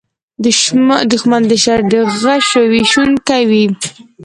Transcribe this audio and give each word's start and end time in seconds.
دښمن 1.11 1.41
د 1.47 1.51
شر 1.63 1.79
د 1.91 1.93
غشو 2.21 2.61
ویشونکی 2.73 3.43
وي 3.49 3.65